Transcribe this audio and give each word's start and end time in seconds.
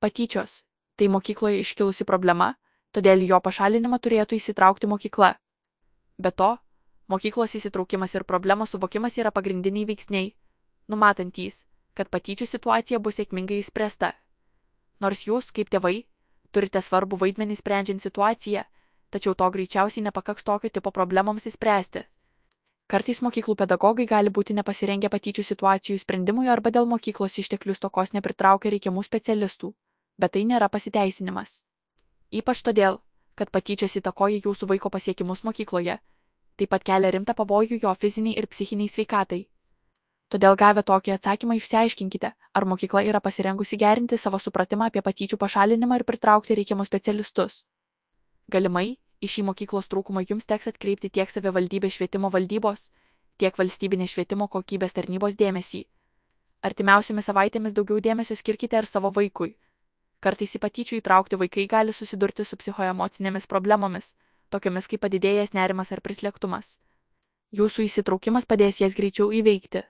Patyčios- 0.00 0.62
tai 0.96 1.08
mokykloje 1.12 1.60
iškilusi 1.60 2.04
problema, 2.08 2.54
todėl 2.96 3.20
jo 3.28 3.40
pašalinimą 3.40 3.98
turėtų 4.00 4.36
įsitraukti 4.40 4.88
mokykla. 4.88 5.34
Be 6.18 6.30
to, 6.30 6.56
mokyklos 7.08 7.54
įsitraukimas 7.58 8.14
ir 8.14 8.24
problemos 8.24 8.70
suvokimas 8.70 9.18
yra 9.18 9.30
pagrindiniai 9.30 9.84
veiksniai, 9.90 10.32
numatantys, 10.88 11.64
kad 11.94 12.08
patyčių 12.08 12.46
situacija 12.48 12.98
bus 12.98 13.20
sėkmingai 13.20 13.58
įspręsta. 13.60 14.12
Nors 15.00 15.26
jūs, 15.28 15.52
kaip 15.52 15.68
tėvai, 15.68 16.06
turite 16.50 16.80
svarbų 16.80 17.18
vaidmenį 17.20 17.56
sprendžiant 17.60 18.00
situaciją, 18.00 18.64
tačiau 19.10 19.34
to 19.34 19.50
greičiausiai 19.50 20.04
nepakaks 20.08 20.44
tokio 20.44 20.70
tipo 20.70 20.90
problemoms 20.90 21.46
įspręsti. 21.50 22.06
Kartais 22.90 23.20
mokyklų 23.22 23.54
pedagogai 23.54 24.06
gali 24.06 24.32
būti 24.34 24.56
nepasirengę 24.56 25.12
patyčių 25.12 25.44
situacijų 25.46 26.00
sprendimui 26.02 26.48
arba 26.48 26.72
dėl 26.74 26.88
mokyklos 26.90 27.38
išteklių 27.38 27.76
stokos 27.78 28.10
nepritraukia 28.16 28.72
reikiamų 28.74 29.04
specialistų, 29.06 29.74
bet 30.22 30.36
tai 30.36 30.44
nėra 30.48 30.68
pasiteisinimas. 30.72 31.60
Ypač 32.30 32.62
todėl, 32.66 33.00
kad 33.34 33.50
patyčios 33.50 33.96
įtakoja 34.00 34.42
jūsų 34.44 34.68
vaiko 34.72 34.90
pasiekimus 34.96 35.42
mokykloje, 35.48 35.96
taip 36.60 36.70
pat 36.74 36.84
kelia 36.84 37.10
rimtą 37.16 37.34
pavojų 37.38 37.80
jo 37.82 37.94
fiziniai 38.04 38.36
ir 38.38 38.46
psichiniai 38.52 38.92
sveikatai. 38.92 39.40
Todėl 40.30 40.54
gavę 40.54 40.84
tokį 40.86 41.16
atsakymą 41.16 41.56
išsiaiškinkite, 41.58 42.30
ar 42.54 42.66
mokykla 42.72 43.02
yra 43.08 43.20
pasirengusi 43.24 43.78
gerinti 43.80 44.18
savo 44.18 44.38
supratimą 44.38 44.86
apie 44.90 45.02
patyčių 45.02 45.38
pašalinimą 45.40 45.98
ir 45.98 46.04
pritraukti 46.06 46.54
reikiamus 46.58 46.90
specialistus. 46.92 47.64
Galimai, 48.46 48.98
į 49.18 49.30
šį 49.32 49.46
mokyklos 49.48 49.90
trūkumą 49.90 50.22
jums 50.28 50.46
teks 50.46 50.70
atkreipti 50.70 51.10
tiek 51.10 51.32
savivaldybės 51.32 51.96
švietimo 51.96 52.30
valdybos, 52.30 52.90
tiek 53.42 53.56
valstybinės 53.58 54.14
švietimo 54.14 54.46
kokybės 54.52 54.94
tarnybos 54.94 55.34
dėmesį. 55.40 55.82
Artimiausiomis 56.62 57.26
savaitėmis 57.30 57.74
daugiau 57.74 57.98
dėmesio 58.04 58.36
skirkite 58.36 58.78
ir 58.78 58.86
savo 58.86 59.10
vaikui. 59.16 59.56
Kartais 60.20 60.52
į 60.56 60.60
patyčių 60.60 60.98
įtraukti 61.00 61.38
vaikai 61.40 61.64
gali 61.66 61.94
susidurti 61.96 62.44
su 62.44 62.58
psichoemocinėmis 62.60 63.48
problemomis, 63.48 64.12
tokiomis 64.52 64.88
kaip 64.90 65.00
padidėjęs 65.06 65.54
nerimas 65.56 65.92
ar 65.96 66.02
prislėgtumas. 66.04 66.74
Jūsų 67.56 67.86
įsitraukimas 67.88 68.46
padės 68.46 68.82
jas 68.82 68.94
greičiau 68.98 69.32
įveikti. 69.32 69.82